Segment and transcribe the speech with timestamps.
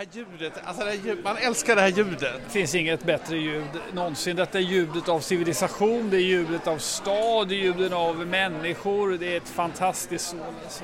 [0.00, 2.40] här ljudet, alltså det här ljud, man älskar det här ljudet.
[2.44, 4.36] Det finns inget bättre ljud någonsin.
[4.36, 9.18] Detta är ljudet av civilisation, det är ljudet av stad, det är ljudet av människor.
[9.18, 10.36] Det är ett fantastiskt,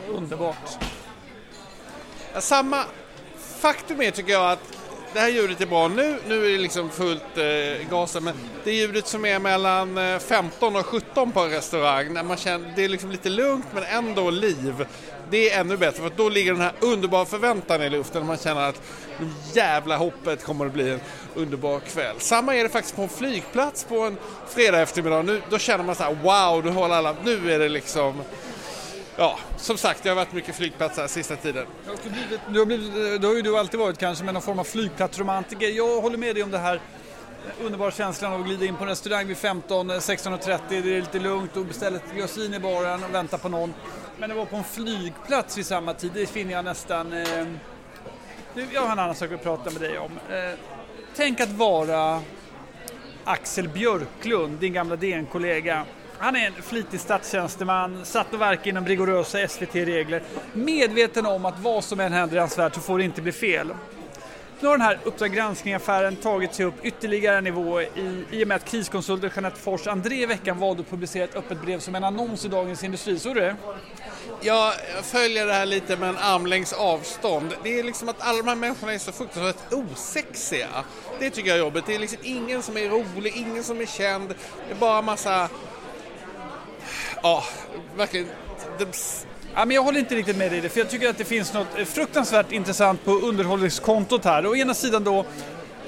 [0.09, 0.85] underbart.
[2.39, 2.85] Samma
[3.61, 4.79] faktum är tycker jag att
[5.13, 8.73] det här ljudet är bra nu, nu är det liksom fullt eh, gasen, men det
[8.73, 12.89] ljudet som är mellan 15 och 17 på en restaurang, när man känner, det är
[12.89, 14.87] liksom lite lugnt men ändå liv.
[15.31, 18.37] Det är ännu bättre för då ligger den här underbara förväntan i luften och man
[18.37, 18.83] känner att
[19.53, 21.01] jävla hoppet kommer att bli en
[21.35, 22.17] underbar kväll.
[22.19, 24.17] Samma är det faktiskt på en flygplats på en
[24.49, 25.23] fredag eftermiddag.
[25.23, 28.23] Nu, då känner man så här, wow, nu, håller alla, nu är det liksom
[29.19, 31.67] Ja, som sagt, jag har varit mycket flygplatser sista tiden.
[32.49, 35.69] Du har, blivit, du har ju du alltid varit kanske med någon form av flygplatsromantiker.
[35.69, 36.81] Jag håller med dig om det här
[37.65, 41.01] underbara känslan av att glida in på en restaurang vid 15, 16.30, eh, det är
[41.01, 43.75] lite lugnt och beställa ett glas vin i baren och vänta på någon.
[44.19, 47.13] Men att vara på en flygplats vid samma tid, det finner jag nästan...
[47.13, 47.47] Eh,
[48.73, 50.11] jag har en annan sak att prata med dig om.
[50.31, 50.59] Eh,
[51.17, 52.23] tänk att vara
[53.25, 55.85] Axel Björklund, din gamla DN-kollega.
[56.19, 60.23] Han är en flitig statstjänsteman, satt och verkar inom rigorösa SVT-regler.
[60.53, 63.33] Medveten om att vad som än händer i hans värld så får det inte bli
[63.33, 63.75] fel.
[64.61, 68.49] Nu har den här Uppdrag granskning-affären tagit sig upp ytterligare en nivå i, i och
[68.49, 71.95] med att kriskonsulten Jeanette Fors André i veckan valde att publicera ett öppet brev som
[71.95, 73.19] en annons i Dagens Industri.
[73.19, 73.57] Såg du det?
[74.41, 77.55] Jag följer det här lite med en armlängds avstånd.
[77.63, 80.69] Det är liksom att alla de här människorna är så fruktansvärt osexiga.
[81.19, 81.87] Det tycker jag är jobbigt.
[81.87, 84.29] Det är liksom ingen som är rolig, ingen som är känd.
[84.69, 85.49] Det är bara massa...
[87.23, 87.45] Ja,
[87.97, 88.29] verkligen...
[89.59, 91.25] Ja, men jag håller inte riktigt med dig i det, för jag tycker att det
[91.25, 94.47] finns något fruktansvärt intressant på underhållningskontot här.
[94.47, 95.25] Å ena sidan då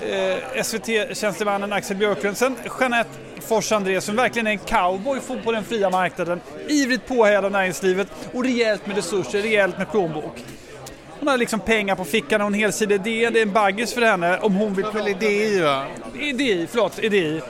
[0.01, 5.65] eh, SVT-tjänstemannen Axel Björklund, sen Jeanette Fors André som verkligen är en cowboy på den
[5.65, 10.45] fria marknaden, ivrigt påhejad av näringslivet och rejält med resurser, rejält med plånbok.
[11.19, 14.03] Hon har liksom pengar på fickan och en helsidig idé, det är en baggis för
[14.03, 14.85] henne om hon vill...
[14.85, 15.85] Det var idé va?
[16.21, 17.41] Idé, förlåt, idé.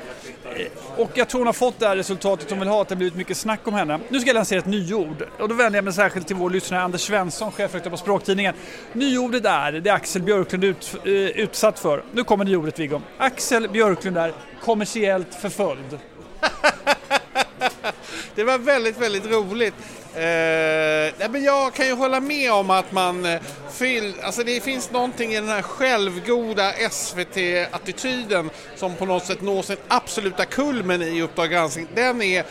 [0.96, 2.98] Och jag tror hon har fått det här resultatet hon vill ha, att det har
[2.98, 4.00] blivit mycket snack om henne.
[4.08, 6.82] Nu ska jag lansera ett nyord och då vänder jag mig särskilt till vår lyssnare
[6.82, 8.54] Anders Svensson, chefredaktör på Språktidningen.
[8.92, 12.04] Nyordet är det Axel Björklund ut, uh, utsatt för.
[12.12, 13.00] Nu kommer nyordet Viggo.
[13.18, 15.98] Axel Björklund är kommersiellt förföljd.
[18.34, 19.74] det var väldigt, väldigt roligt.
[20.14, 23.40] Eh, men jag kan ju hålla med om att man eh,
[23.72, 29.62] fyll, alltså det finns någonting i den här självgoda SVT-attityden som på något sätt når
[29.62, 31.88] sin absoluta kulmen i Uppdrag granskning.
[31.94, 32.44] Den är eh,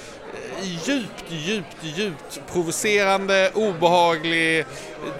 [0.62, 4.66] djupt, djupt, djupt provocerande, obehaglig.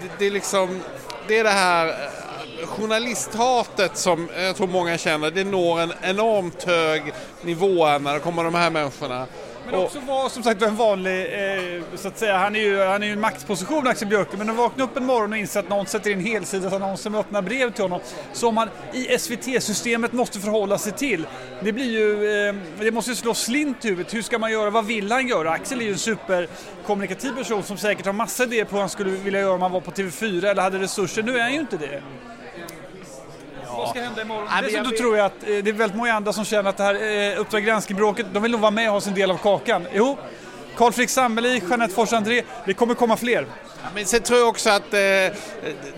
[0.00, 0.80] Det, det är liksom,
[1.28, 6.62] det är det här eh, journalisthatet som jag tror många känner, det når en enormt
[6.62, 7.12] hög
[7.42, 9.26] nivå när det kommer de här människorna.
[9.70, 13.02] Men också vara som sagt en vanlig, eh, så att säga, han är ju han
[13.02, 15.68] är ju en maktposition Axel Björklund, men att vakna upp en morgon och inse att
[15.68, 18.00] någon sätter in helsidesannonser med öppna brev till honom
[18.32, 21.26] som han i SVT-systemet måste förhålla sig till.
[21.62, 24.14] Det blir ju, eh, det måste ju slå slint i huvudet.
[24.14, 24.70] Hur ska man göra?
[24.70, 25.50] Vad vill han göra?
[25.50, 29.10] Axel är ju en superkommunikativ person som säkert har massa idéer på vad han skulle
[29.10, 31.22] vilja göra om han var på TV4 eller hade resurser.
[31.22, 32.02] Nu är han ju inte det
[33.78, 34.46] vad ska hända imorgon?
[34.50, 34.96] Ja, Dessutom jag...
[34.96, 37.40] tror jag att eh, det är väldigt många andra som känner att det här eh,
[37.40, 39.86] Uppdrag granskning-bråket, de vill nog vara med och ha sin del av kakan.
[39.92, 40.18] Jo,
[40.76, 43.46] Carl Frick Sammeli, Jeanette Fors André, det kommer komma fler.
[43.94, 45.36] Men sen tror jag också att eh,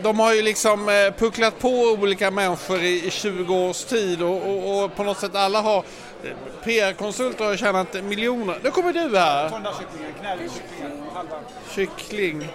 [0.02, 4.36] de har ju liksom eh, pucklat på olika människor i, i 20 års tid och,
[4.36, 5.84] och, och, på något sätt alla har
[6.24, 6.30] eh,
[6.64, 8.58] PR-konsulter har tjänat miljoner.
[8.62, 9.50] Nu kommer du här!
[11.74, 12.48] Kyckling.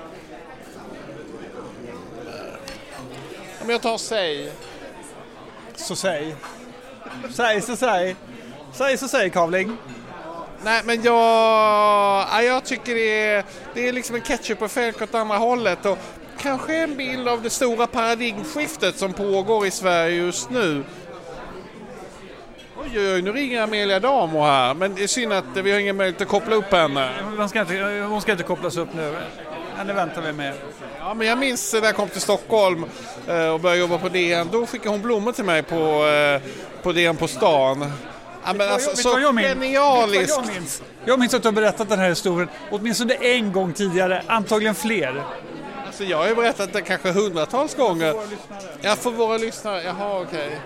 [3.62, 4.52] Om jag tar säg.
[5.76, 6.36] Så säg.
[7.30, 8.16] Säg så säg.
[8.74, 9.78] Säg så säg Kavling.
[10.64, 13.44] Nej men jag, jag tycker det är,
[13.74, 15.98] det är liksom en ketchup-effekt åt andra hållet och
[16.40, 20.84] kanske en bild av det stora paradigmskiftet som pågår i Sverige just nu.
[22.78, 25.80] Oj, oj, oj, nu ringer Amelia Damo här, men det är synd att vi har
[25.80, 27.10] ingen möjlighet att koppla upp henne.
[27.38, 29.16] Hon ska inte, hon ska inte kopplas upp nu.
[29.78, 30.54] Henne väntar vi med.
[31.00, 32.86] Ja, men jag minns när jag kom till Stockholm
[33.28, 34.50] eh, och började jobba på DN.
[34.52, 36.42] Då skickade hon blommor till mig på, eh,
[36.84, 37.92] på DN på stan.
[38.46, 40.30] Ja, men alltså, så jag genialiskt.
[40.38, 40.82] Jag minns?
[41.06, 45.24] jag minns att du har berättat den här historien åtminstone en gång tidigare, antagligen fler.
[45.86, 48.16] Alltså jag har ju berättat det kanske hundratals gånger.
[48.82, 49.84] Ja, för våra lyssnare.
[49.84, 50.48] Jaha, okej.
[50.48, 50.60] Okay.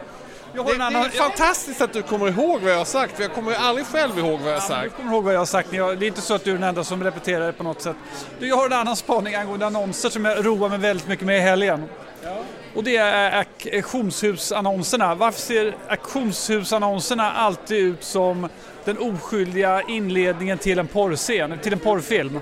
[0.54, 0.94] Det, annan...
[0.94, 3.58] det, är fantastiskt att du kommer ihåg vad jag har sagt, för jag kommer ju
[3.58, 4.84] aldrig själv ihåg vad jag har sagt.
[4.84, 6.64] du kommer ihåg vad jag har sagt, det är inte så att du är den
[6.64, 7.96] enda som repeterar det på något sätt.
[8.40, 11.38] Du, jag har en annan spaning angående annonser som jag roar mig väldigt mycket med
[11.38, 11.84] i helgen.
[12.24, 12.38] Ja.
[12.76, 15.16] Och det är auktionshusannonserna.
[15.16, 18.50] Varför ser auktionshusannonserna alltid ut som
[18.86, 22.40] den oskyldiga inledningen till en porrscen, till en porrfilm?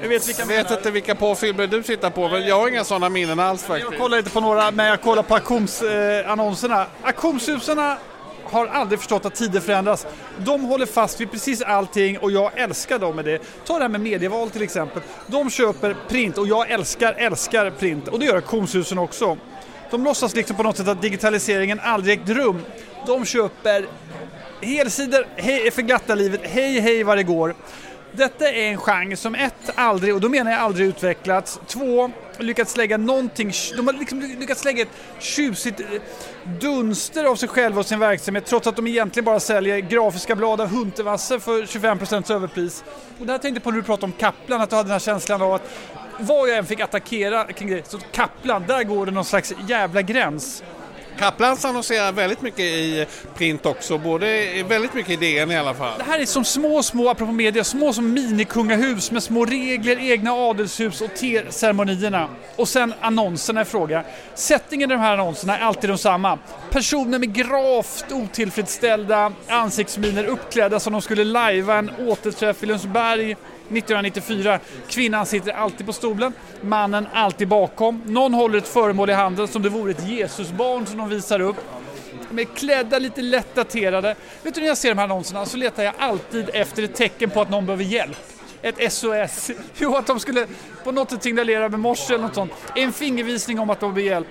[0.00, 2.84] Jag vet vilka Jag vet inte vilka porrfilmer du tittar på, men jag har inga
[2.84, 3.90] sådana minnen alls faktiskt.
[3.90, 6.80] Jag kollar inte på några, men jag kollar på auktionsannonserna.
[6.80, 7.78] Eh, Auktionshusen
[8.44, 10.06] har aldrig förstått att tider förändras.
[10.38, 13.38] De håller fast vid precis allting och jag älskar dem med det.
[13.66, 15.02] Ta det här med medieval till exempel.
[15.26, 19.36] De köper print och jag älskar, älskar print och det gör auktionshusen också.
[19.90, 22.62] De låtsas liksom på något sätt att digitaliseringen aldrig ägt rum.
[23.06, 23.86] De köper
[24.60, 27.54] helsidor, hej för glatta livet, hej hej vad det går.
[28.12, 32.76] Detta är en genre som ett, aldrig, och då menar jag aldrig utvecklats, två, lyckats
[32.76, 34.88] lägga någonting, de har liksom lyckats lägga ett
[35.18, 35.86] tjusigt eh,
[36.60, 40.60] dunster av sig själva och sin verksamhet trots att de egentligen bara säljer grafiska blad
[40.60, 42.84] av Huntervasse för 25% överpris.
[43.18, 44.92] Och det här tänkte jag på när du pratade om Kaplan, att du hade den
[44.92, 45.70] här känslan av att
[46.18, 50.02] vad jag än fick attackera kring det, så Kaplan, där går det någon slags jävla
[50.02, 50.62] gräns.
[51.18, 54.26] Kaplans annonserar väldigt mycket i print också, både
[54.68, 55.98] väldigt mycket i DN i alla fall.
[55.98, 60.32] Det här är som små, små, apropå media, små som minikungahus med små regler, egna
[60.32, 62.28] adelshus och teceremonierna.
[62.56, 64.04] Och sen annonserna i fråga.
[64.34, 66.38] Settingen i de här annonserna är alltid de samma.
[66.70, 73.36] Personer med gravt otillfredsställda ansiktsminer uppklädda som de skulle lajva en återträff i Lundsberg
[73.68, 74.58] 1994.
[74.88, 78.02] Kvinnan sitter alltid på stolen, mannen alltid bakom.
[78.06, 81.56] Någon håller ett föremål i handen som det vore ett Jesusbarn som de visar upp.
[82.30, 84.14] De är klädda lite lätt daterade.
[84.42, 87.30] Vet du när jag ser de här annonserna så letar jag alltid efter ett tecken
[87.30, 88.16] på att någon behöver hjälp.
[88.62, 89.50] Ett SOS.
[89.78, 90.46] Jo, att de skulle
[90.84, 92.52] på något sätt signalera med morse eller något sånt.
[92.74, 94.28] En fingervisning om att de behöver hjälp.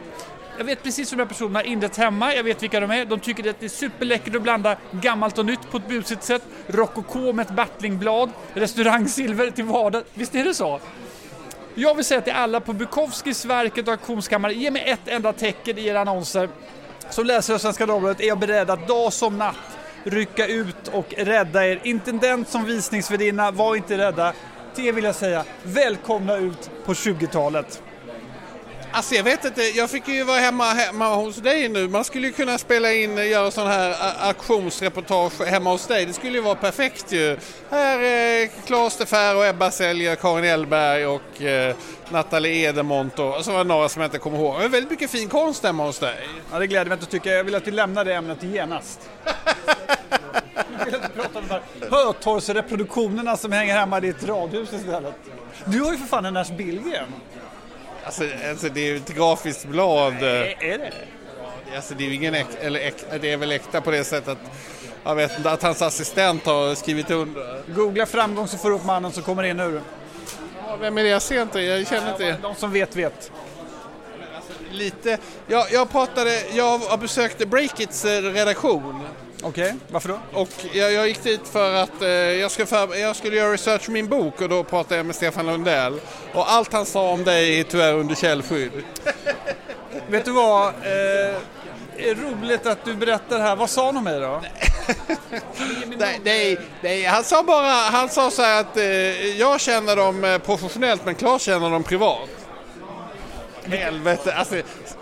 [0.57, 3.05] Jag vet precis hur de här personerna har inrett hemma, jag vet vilka de är.
[3.05, 6.41] De tycker att det är superläckert att blanda gammalt och nytt på ett busigt sätt.
[6.67, 10.05] Rokoko med ett battlingblad, restaurangsilver till vardags.
[10.13, 10.79] Visst är det så?
[11.75, 15.77] Jag vill säga till alla på Bukowskis, Verket och Auktionskammaren, ge mig ett enda tecken
[15.77, 16.49] i era annonser.
[17.09, 21.13] Som läsare av Svenska Dagbladet är jag beredd att dag som natt rycka ut och
[21.17, 21.79] rädda er.
[21.83, 24.33] Intendent som visningsvärdinna, var inte rädda.
[24.75, 27.81] Till er vill jag säga, välkomna ut på 20-talet.
[28.95, 31.87] Alltså jag vet inte, jag fick ju vara hemma, hemma hos dig nu.
[31.87, 33.95] Man skulle ju kunna spela in, göra sån här
[34.27, 36.05] auktionsreportage hemma hos dig.
[36.05, 37.37] Det skulle ju vara perfekt ju.
[37.69, 41.75] Här är Claes de Fer och Ebba Säljer, Karin Elberg och eh,
[42.09, 44.59] Nathalie Edemont och så var det några som jag inte kommer ihåg.
[44.59, 46.27] Det är väldigt mycket fin konst hemma hos dig.
[46.51, 47.31] Ja, det gläder mig att du tycker.
[47.31, 49.09] Jag vill att du lämnar det ämnet genast.
[50.79, 51.45] Jag vill inte prata om
[51.91, 55.15] hötorgsreproduktionerna som hänger hemma i ditt radhus istället.
[55.65, 57.07] Du har ju för fan en Ernst Billgren.
[58.05, 60.13] Alltså, alltså det är ju ett grafiskt blad.
[60.13, 60.91] Är, är det?
[61.75, 64.29] Alltså det är ju ingen äkta, eller äkta, det är väl äkta på det sättet
[64.29, 64.37] att
[65.03, 67.61] jag vet inte, att hans assistent har skrivit under.
[67.75, 69.81] Googla framgång så får du upp mannen som kommer in nu.
[70.67, 71.09] Ja, vem är det?
[71.09, 72.37] Jag ser inte, jag känner inte.
[72.41, 73.31] De som vet vet.
[74.71, 75.17] Lite,
[75.47, 79.01] jag, jag pratade, jag har besökt Breakits eh, redaktion
[79.47, 79.75] Okej, okay.
[79.89, 80.19] varför då?
[80.33, 83.81] Och jag, jag, gick dit för att eh, jag, skulle för, jag skulle göra research
[83.81, 85.99] för min bok och då pratade jag med Stefan Lundell.
[86.33, 88.71] Och allt han sa om dig är tyvärr under källskydd.
[90.07, 90.67] Vet du vad?
[90.67, 91.35] Eh,
[91.97, 93.55] är roligt att du berättar här.
[93.55, 94.41] Vad sa han om mig då?
[95.97, 98.85] nej, nej, nej, han sa bara, han sa så här att eh,
[99.37, 102.29] jag känner dem eh, professionellt men Claes känner dem privat.
[103.65, 104.55] Helvete, alltså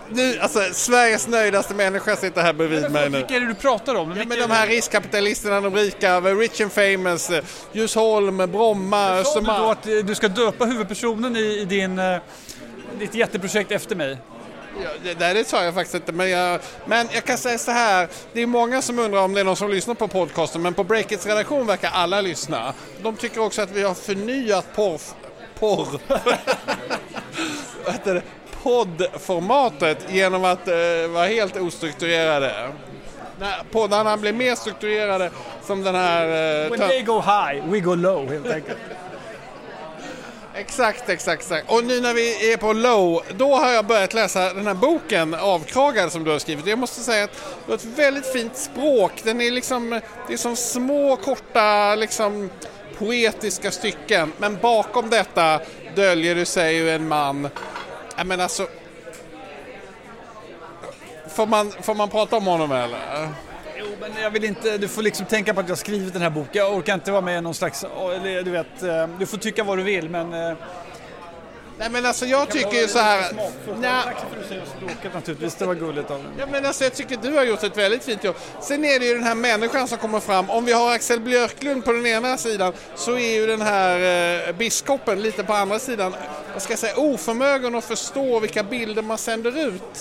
[0.09, 3.17] nu, alltså Sveriges nöjdaste människa sitter här bredvid mig nu.
[3.17, 4.15] Vilka är det du pratar om?
[4.17, 7.31] Ja, men de här riskkapitalisterna, de rika, Rich and Famous,
[7.71, 9.57] Djursholm, Bromma, Östermalm.
[9.57, 12.01] Sa du då att du ska döpa huvudpersonen i, i din,
[12.99, 14.17] ditt jätteprojekt efter mig?
[14.83, 18.07] Ja, det, det sa jag faktiskt inte, men jag, men jag kan säga så här.
[18.33, 20.83] Det är många som undrar om det är någon som lyssnar på podcasten, men på
[20.83, 22.73] Breakits redaktion verkar alla lyssna.
[23.01, 25.01] De tycker också att vi har förnyat porr...
[25.59, 25.99] porr.
[28.63, 30.75] poddformatet genom att eh,
[31.09, 32.71] vara helt ostrukturerade.
[33.39, 35.31] När poddarna blir mer strukturerade
[35.65, 36.25] som den här...
[36.63, 38.77] Eh, When they go high, we go low helt enkelt.
[40.55, 41.71] Exakt, exakt, exakt.
[41.71, 45.33] Och nu när vi är på low, då har jag börjat läsa den här boken
[45.33, 46.67] Avkragad som du har skrivit.
[46.67, 49.11] Jag måste säga att du har ett väldigt fint språk.
[49.23, 52.49] Den är liksom, det är som små korta liksom
[52.97, 54.33] poetiska stycken.
[54.37, 55.59] Men bakom detta
[55.95, 57.49] döljer det sig ju en man
[58.17, 58.67] Ja, men alltså...
[61.27, 63.29] Får man, får man prata om honom eller?
[63.77, 64.77] Jo, men jag vill inte...
[64.77, 66.51] Du får liksom tänka på att jag skrivit den här boken.
[66.53, 67.83] Jag orkar inte vara med i någon slags...
[67.83, 70.57] Eh, du vet, eh, du får tycka vad du vill men eh,
[71.77, 73.21] Nej men alltså jag tycker ju så här...
[73.21, 76.31] Tack för att du säger språket naturligtvis, det var gulligt av dig.
[76.39, 78.35] Ja men alltså jag tycker du har gjort ett väldigt fint jobb.
[78.61, 80.49] Sen är det ju den här människan som kommer fram.
[80.49, 84.55] Om vi har Axel Björklund på den ena sidan så är ju den här eh,
[84.55, 86.15] biskopen lite på andra sidan,
[86.53, 89.99] vad ska jag säga, oförmögen att förstå vilka bilder man sänder ut.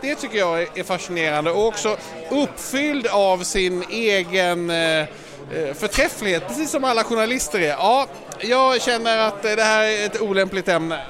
[0.00, 1.96] Det tycker jag är fascinerande och också
[2.30, 5.08] uppfylld av sin egen eh,
[5.52, 7.68] Eh, förträfflighet, precis som alla journalister är.
[7.68, 8.06] Ja,
[8.40, 11.00] jag känner att det här är ett olämpligt ämne.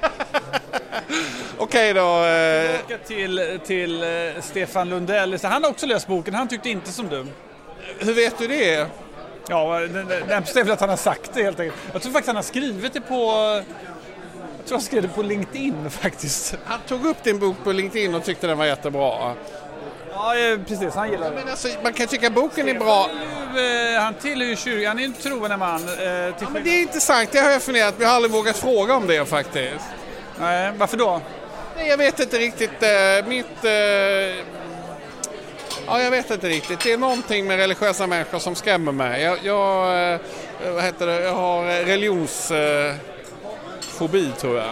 [1.58, 2.24] Okej då.
[2.24, 5.38] Eh, Tillbaka till, till eh, Stefan Lundell.
[5.42, 7.26] Han har också läst boken, han tyckte inte som du.
[7.98, 8.86] hur vet du det?
[9.48, 11.80] Ja, närmaste är väl att han har sagt det helt enkelt.
[11.92, 13.14] Jag tror faktiskt han har skrivit det på...
[14.58, 16.56] Jag tror han skrev det på LinkedIn faktiskt.
[16.64, 19.34] Han tog upp din bok på LinkedIn och tyckte den var jättebra.
[20.12, 20.94] Ja, eh, precis.
[20.94, 21.36] Han gillar det.
[21.36, 23.10] Men alltså, man kan tycka boken är bra.
[23.54, 25.88] Nu, eh, Han tillhör ju kyrkan, han är en troende man.
[25.88, 28.94] eh, Ja, men det är intressant, det har jag funderat jag har aldrig vågat fråga
[28.94, 29.84] om det faktiskt.
[30.40, 31.20] Nej, varför då?
[31.76, 32.70] Nej, jag vet inte riktigt.
[33.26, 33.46] Mitt...
[35.86, 36.80] Ja, jag vet inte riktigt.
[36.80, 39.22] Det är någonting med religiösa människor som skrämmer mig.
[39.22, 40.18] Jag, jag
[40.74, 41.20] vad heter det?
[41.22, 42.94] Jag har religionsfobi
[43.80, 44.70] fobi, tror jag.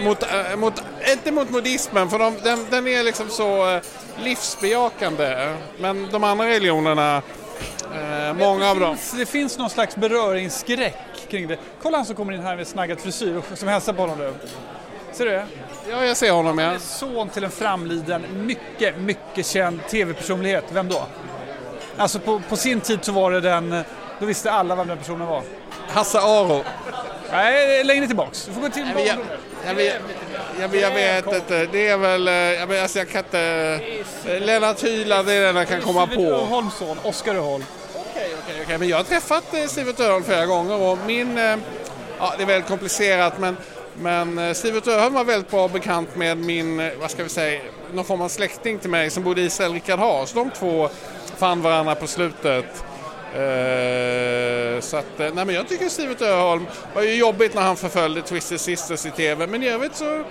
[0.00, 3.82] Mot, eh, mot, inte mot modismen, för de, den, den är liksom så eh,
[4.22, 5.56] livsbejakande.
[5.78, 7.22] Men de andra religionerna,
[7.94, 8.96] eh, många av dem...
[8.96, 10.96] finns, det finns någon slags beröringsskräck
[11.28, 11.58] kring det.
[11.82, 14.34] Kolla han som kommer in här med snaggad frisyr och som hälsar på honom nu.
[15.12, 15.46] Ser du det?
[15.90, 16.78] Ja, jag ser honom ja.
[16.78, 20.64] Son till en framliden, mycket, mycket känd tv-personlighet.
[20.72, 21.06] Vem då?
[21.96, 23.84] Alltså på, på sin tid så var det den,
[24.18, 25.42] då visste alla vem den personen var.
[25.88, 26.64] Hasse Aro.
[27.32, 28.46] Nej, längre tillbaks.
[28.46, 29.16] Du får gå till jag,
[29.66, 29.94] jag, vet-
[30.60, 33.80] jag, jag vet inte, det är väl, eh, jag, vet, alltså jag kan inte,
[34.40, 36.22] Lennart Hyland är den jag kan komma på.
[36.22, 37.64] Öholms son, Oskar Öholm.
[37.94, 41.56] Okej, okej, okej, men jag har träffat eh, Sivert Öholm flera gånger och min, eh,
[42.18, 43.56] ja det är väldigt komplicerat men,
[43.94, 47.60] men Sivert Öholm var väldigt bra bekant med min, vad ska vi säga,
[47.92, 50.32] någon form av släkting till mig som bodde i Israel, Rickard Haas.
[50.32, 50.88] De två
[51.36, 52.84] fann varandra på slutet.
[53.34, 57.76] Eh, så att, eh, nej men jag tycker Sivert Öholm var ju jobbigt när han
[57.76, 60.24] förföljde Twisted Sisters i TV men i övrigt så,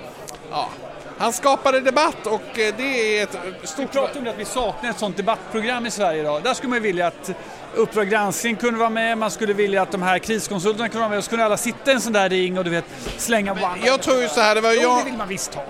[0.52, 0.70] ja.
[1.18, 3.92] Han skapade debatt och eh, det är ett Vi stort...
[3.92, 6.44] pratade om det att vi saknar ett sånt debattprogram i Sverige idag.
[6.44, 7.32] Där skulle man ju vilja att
[7.76, 11.18] Uppdrag granskning kunde vara med, man skulle vilja att de här kriskonsulterna kunde vara med
[11.18, 12.86] och så kunde alla sitta i en sån där ring och du vet
[13.18, 15.00] slänga one Jag tror ju så här, det var ju Jo, jag...
[15.00, 15.64] det vill man visst ha.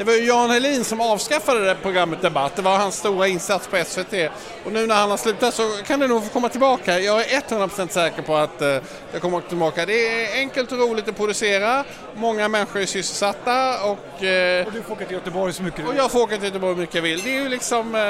[0.00, 2.56] Det var ju Jan Helin som avskaffade det programmet Debatt.
[2.56, 4.30] Det var hans stora insats på SVT.
[4.64, 7.00] Och nu när han har slutat så kan det nog få komma tillbaka.
[7.00, 8.76] Jag är 100% säker på att eh,
[9.12, 9.86] det kommer tillbaka.
[9.86, 11.84] Det är enkelt och roligt att producera.
[12.14, 15.86] Många människor är sysselsatta och, eh, Och du får åka till Göteborg så mycket du
[15.86, 17.20] och jag får åka till Göteborg hur mycket jag vill.
[17.20, 17.94] Det är ju liksom...
[17.94, 18.00] Eh,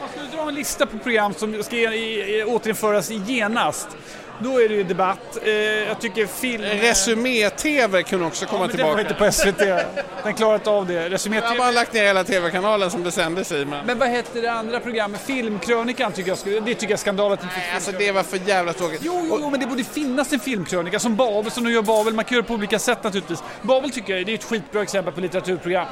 [0.00, 1.76] Man skulle dra en lista på program som ska
[2.46, 3.88] återinföras genast.
[4.40, 5.38] Då är det ju debatt.
[5.42, 6.62] Eh, jag tycker film...
[6.62, 9.00] Resumé-TV kunde också komma men den var tillbaka.
[9.00, 9.86] inte på SVT.
[10.24, 11.08] Den klarar inte av det.
[11.08, 13.64] Resumé Jag har lagt ner hela TV-kanalen som det sändes i.
[13.64, 13.86] Men...
[13.86, 15.20] Men vad hette det andra programmet?
[15.20, 16.60] Filmkrönikan tycker jag skulle...
[16.60, 19.00] Det tycker jag är skandal att det inte Nej, alltså det var för jävla tråkigt.
[19.02, 22.14] Jo, jo, jo, men det borde finnas en filmkrönika som Babel, som nu gör Babel.
[22.14, 23.42] Man kan göra det på olika sätt naturligtvis.
[23.62, 25.86] Babel tycker jag det är ett skitbra exempel på litteraturprogram.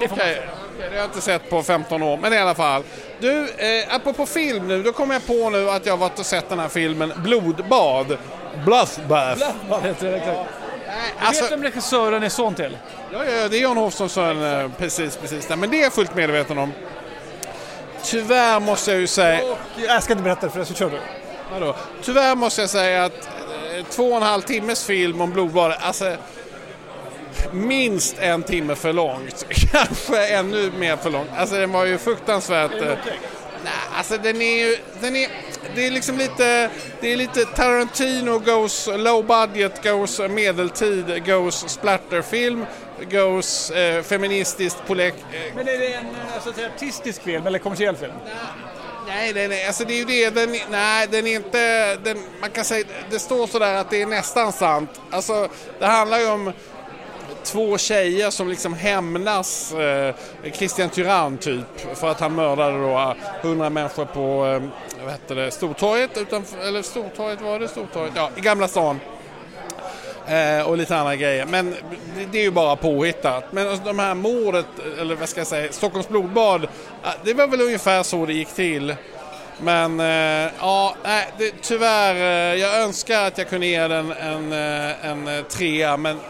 [0.00, 0.48] Det får man Okej, säga.
[0.74, 2.82] okej, det har jag inte sett på 15 år, men i alla fall.
[3.20, 6.26] Du, eh, apropå film nu, då kommer jag på nu att jag har varit och
[6.26, 8.18] sett den här filmen Blodbad.
[8.64, 9.42] Bloodbath.
[9.68, 10.16] Vad heter det?
[10.16, 10.38] Exakt.
[11.20, 12.78] Du Alltså, vet vem regissören är son till?
[13.12, 15.46] ja, ja, det är Jan Hofssons son, eh, precis, precis.
[15.46, 16.72] där, Men det är jag fullt medveten om.
[18.04, 19.44] Tyvärr måste jag ju säga...
[19.44, 20.98] Och, jag ska inte berätta det för det, så kör du.
[21.52, 21.74] Vadå?
[22.02, 23.28] Tyvärr måste jag säga att
[23.78, 26.16] eh, två och en halv timmes film om blodbad, alltså
[27.52, 29.46] minst en timme för långt.
[29.72, 31.30] Kanske ännu mer för långt.
[31.36, 32.82] Alltså den var ju fruktansvärt...
[32.82, 32.94] eh,
[33.64, 34.76] Nej, alltså den är ju...
[35.00, 35.28] Den är,
[35.74, 36.70] det är liksom lite...
[37.00, 42.66] Det är lite Tarantino goes low budget, goes medeltid, goes splatterfilm,
[43.10, 45.14] goes eh, feministiskt polek...
[45.32, 46.04] Eh, Men är det en
[46.44, 48.12] så att säga, artistisk film eller kommersiell film?
[49.08, 50.30] Nej, nej, nej, alltså det är ju det.
[50.30, 51.96] Den, är- nej, den är inte...
[51.96, 54.90] Den, man kan säga, det står sådär att det är nästan sant.
[55.10, 56.52] Alltså, det handlar ju om
[57.46, 60.14] två tjejer som liksom hämnas eh,
[60.52, 64.62] Christian Tyrann typ för att han mördade då eh, hundra människor på eh,
[65.04, 68.12] vad heter det, Stortorget utanför, eller Stortorget var det Stortorget?
[68.16, 69.00] Ja, i Gamla stan.
[70.26, 71.46] Eh, och lite andra grejer.
[71.46, 71.70] Men
[72.16, 73.44] det, det är ju bara påhittat.
[73.52, 74.66] Men alltså, de här mordet,
[75.00, 78.54] eller vad ska jag säga, Stockholms blodbad, eh, det var väl ungefär så det gick
[78.54, 78.94] till.
[79.60, 84.52] Men eh, ja, nej, det, tyvärr, eh, jag önskar att jag kunde ge den en,
[84.52, 86.20] eh, en, en trea, men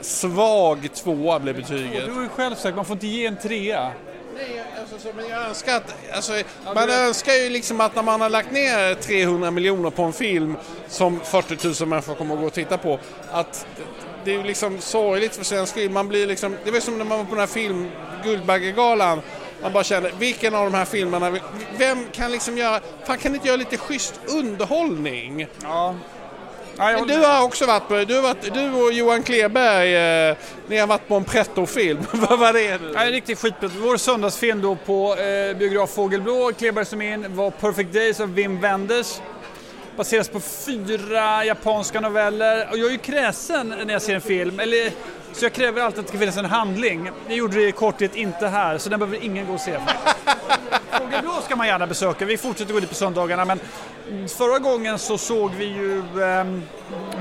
[0.00, 2.06] svag tvåa blev betyget.
[2.06, 3.92] Du har ju själv sagt man får inte ge en trea.
[4.36, 6.32] Nej, alltså, så, men jag önskar att, alltså,
[6.74, 10.56] man önskar ju liksom att när man har lagt ner 300 miljoner på en film
[10.88, 12.98] som 40 000 människor kommer att gå och titta på,
[13.32, 13.66] att
[14.24, 15.94] det är ju liksom sorgligt för svensk film.
[15.94, 17.90] Man blir liksom, det var som när man var på den här film,
[18.24, 19.20] Guldbaggegalan,
[19.62, 21.38] man bara kände, vilken av de här filmerna,
[21.78, 25.46] vem kan liksom göra, fan kan inte göra lite schysst underhållning?
[25.62, 25.94] Ja.
[26.80, 29.96] Men du har också varit på, du, varit, du och Johan Kleberg,
[30.28, 30.36] eh,
[30.68, 31.98] ni har varit på en pretto-film.
[32.12, 32.80] Vad var det?
[32.94, 33.70] Ja, riktigt skitbra.
[33.78, 38.60] Vår söndagsfilm då på eh, biograf Fågelblå, Kleberg som in, var Perfect Days av Wim
[38.60, 39.20] Wenders.
[39.96, 42.68] baseras på fyra japanska noveller.
[42.70, 44.92] Och jag är ju kräsen när jag ser en film, eller,
[45.32, 47.10] så jag kräver alltid att det ska finnas en handling.
[47.28, 49.78] Det gjorde det i korthet inte här, så den behöver ingen gå och se.
[50.92, 53.60] Fågelblå ska man gärna besöka, vi fortsätter gå dit på söndagarna men
[54.28, 56.44] förra gången så såg vi ju, eh,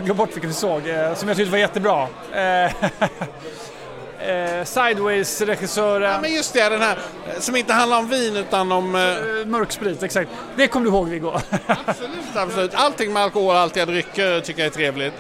[0.03, 2.07] glöm bort vilken vi såg, eh, som jag tyckte var jättebra.
[2.31, 2.65] Eh,
[4.29, 6.11] eh, Sideways-regissören.
[6.11, 6.97] Ja, men just det, den här
[7.27, 8.95] eh, som inte handlar om vin utan om...
[8.95, 9.01] Eh...
[9.01, 10.31] eh mörksprit, exakt.
[10.55, 11.31] Det kommer du ihåg Viggo?
[11.67, 12.71] absolut, absolut.
[12.73, 15.13] Allting med alkohol, alltiga drycker tycker jag är trevligt.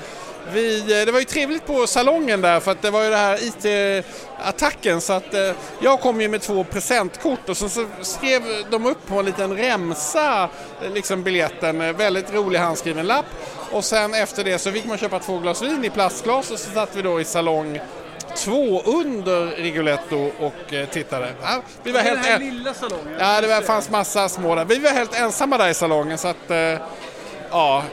[0.53, 3.17] Vi, eh, det var ju trevligt på salongen där för att det var ju det
[3.17, 8.41] här IT-attacken så att eh, jag kom ju med två presentkort och så, så skrev
[8.71, 10.49] de upp på en liten remsa
[10.93, 13.25] liksom biljetten, väldigt rolig handskriven lapp
[13.71, 16.71] och sen efter det så fick man köpa två glas vin i plastglas och så
[16.71, 17.79] satt vi då i salong
[18.35, 21.33] två under Rigoletto och eh, tittade.
[21.41, 23.15] Ja, vi var helt den här lilla salongen?
[23.19, 24.65] Ja, det var, fanns massa små där.
[24.65, 26.57] Vi var helt ensamma där i salongen så att, eh,
[27.51, 27.83] ja,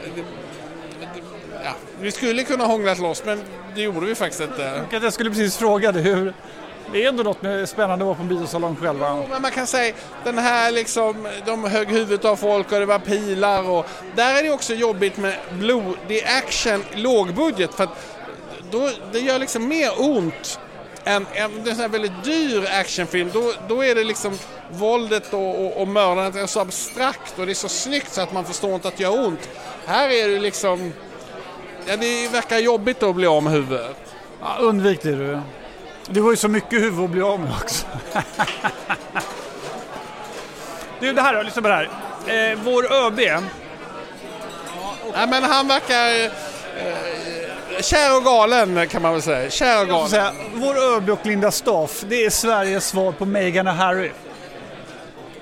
[2.01, 3.41] vi skulle kunna hånglat loss men
[3.75, 4.83] det gjorde vi faktiskt inte.
[4.91, 6.33] Jag skulle precis fråga dig hur,
[6.91, 9.17] det är ändå något med spännande att vara på en biosalong själva.
[9.17, 12.85] Jo, men man kan säga den här liksom, de högg huvudet av folk och det
[12.85, 13.85] var pilar och
[14.15, 18.17] där är det också jobbigt med blodig action, lågbudget för att
[18.71, 20.59] då, det gör liksom mer ont
[21.03, 23.29] än, en sån här väldigt dyr actionfilm.
[23.33, 24.37] Då, då är det liksom
[24.71, 28.33] våldet och, och, och mördandet är så abstrakt och det är så snyggt så att
[28.33, 29.49] man förstår inte att det gör ont.
[29.85, 30.93] Här är det liksom,
[31.87, 33.97] ja, det verkar jobbigt att bli av med huvudet.
[34.41, 35.39] Ja, undvik det du.
[36.09, 37.85] Det var ju så mycket huvud att bli av med också.
[40.99, 41.89] du, det här då, lyssna på det här.
[42.27, 43.19] Eh, vår ÖB.
[43.19, 43.41] Ja,
[45.13, 46.25] ja, men han verkar...
[46.25, 49.49] Eh, kär och galen kan man väl säga.
[49.49, 50.09] Kär och galen.
[50.09, 54.11] Säga, vår ÖB och Linda Staff, det är Sveriges svar på Meghan och Harry.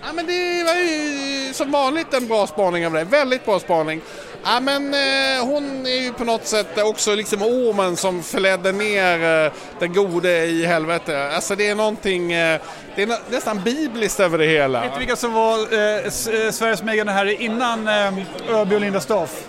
[0.02, 3.04] Ja, men det var ju som vanligt en bra spaning av dig.
[3.04, 4.02] Väldigt bra spaning.
[4.48, 9.46] Ja, men eh, hon är ju på något sätt också liksom ormen som förledde ner
[9.46, 11.32] eh, den gode i helvete.
[11.36, 12.62] Alltså det är någonting, eh,
[12.96, 14.82] det är nästan bibliskt över det hela.
[14.82, 16.10] Vet du vilka som var eh,
[16.52, 18.14] Sveriges Meghan Harry innan eh,
[18.50, 19.44] ÖB och Linda Staff?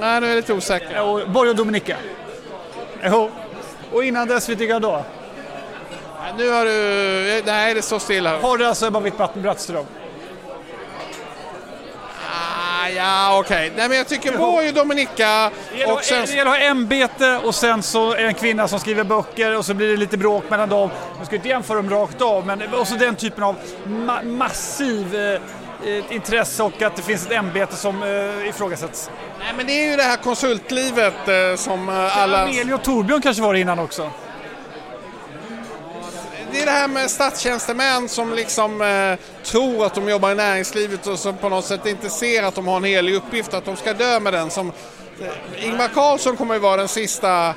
[0.00, 1.02] Nej, nu är jag lite osäker.
[1.02, 1.96] Och Borg och Dominika.
[3.04, 3.30] Jo.
[3.92, 5.04] Och innan dess, vet du vilka då?
[6.38, 7.42] Nu har du...
[7.46, 8.38] Nej, det står stilla.
[8.38, 9.84] Har du alltså Ebba Witt-Brattström?
[12.96, 13.66] Ja, okej.
[13.66, 13.76] Okay.
[13.76, 15.50] Nej, men jag tycker Borg och Dominika...
[15.86, 16.24] Och sen...
[16.26, 19.64] det gäller att ha ämbete och sen så är en kvinna som skriver böcker och
[19.64, 20.90] så blir det lite bråk mellan dem.
[21.16, 25.40] Man ska inte jämföra dem rakt av, men också den typen av ma massiv eh,
[25.86, 29.10] ett intresse och att det finns ett ämbete som eh, ifrågasätts.
[29.38, 32.42] Nej men det är ju det här konsultlivet eh, som eh, alla...
[32.42, 34.10] Amelia och Torbjörn kanske var det innan också?
[36.52, 41.06] Det är det här med statstjänstemän som liksom eh, tror att de jobbar i näringslivet
[41.06, 43.76] och som på något sätt inte ser att de har en helig uppgift, att de
[43.76, 44.50] ska dö med den.
[44.50, 44.72] Som,
[45.20, 47.54] eh, Ingvar Carlsson kommer ju vara den sista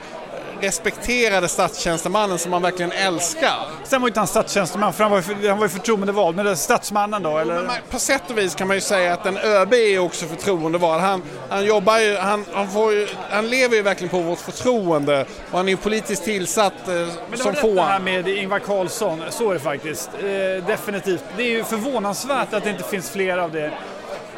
[0.62, 3.56] respekterade statstjänstemannen som man verkligen älskar.
[3.84, 6.52] Sen var inte han statstjänsteman för han var ju, han var ju förtroendevald, men det
[6.52, 7.64] är statsmannen då eller?
[7.64, 11.02] Man, på sätt och vis kan man ju säga att en ÖB är också förtroendevald.
[11.02, 15.58] Han, han jobbar ju, han, han, ju, han lever ju verkligen på vårt förtroende och
[15.58, 16.94] han är ju politiskt tillsatt eh,
[17.30, 17.68] men som få.
[17.68, 20.10] Men det här med Ingvar Carlsson, så är det faktiskt.
[20.14, 21.24] Eh, definitivt.
[21.38, 23.72] Det är ju förvånansvärt att det inte finns fler av det.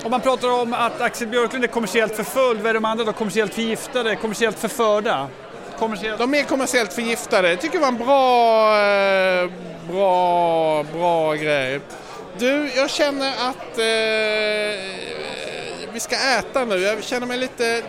[0.03, 3.13] Om man pratar om att Axel Björklund är kommersiellt förföljd, vad är de andra då?
[3.13, 5.27] Kommersiellt förgiftade, kommersiellt förförda?
[5.79, 6.19] Kommersiellt?
[6.19, 7.49] De är kommersiellt förgiftade.
[7.49, 9.51] Jag tycker det var en bra, eh,
[9.91, 11.79] bra, bra grej.
[12.38, 13.83] Du, jag känner att eh,
[15.93, 16.77] vi ska äta nu.
[16.77, 17.83] Jag känner mig lite...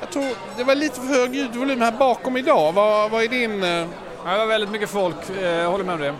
[0.00, 0.24] Jag tror
[0.56, 2.72] det var lite för hög ljudvolym här bakom idag.
[2.72, 3.62] Vad, vad är din...
[3.62, 3.86] Eh...
[4.24, 6.14] Ja, det var väldigt mycket folk, eh, jag håller med om det.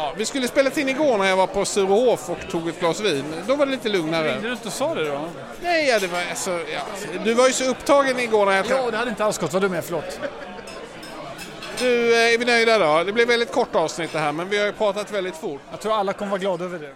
[0.00, 3.00] Ja, vi skulle spela in igår när jag var på Sturehof och tog ett glas
[3.00, 3.24] vin.
[3.46, 4.32] Då var det lite lugnare.
[4.32, 5.20] Ringde du inte och sa det då?
[5.62, 6.80] Nej, ja, det var alltså, ja.
[7.24, 8.66] Du var ju så upptagen igår när jag...
[8.68, 9.52] Ja, det hade inte alls gått.
[9.52, 10.20] Vad dum jag förlåt.
[11.78, 13.04] Du, eh, är vi nöjda då?
[13.04, 15.60] Det blev väldigt kort avsnitt det här, men vi har ju pratat väldigt fort.
[15.70, 16.92] Jag tror alla kommer vara glada över det.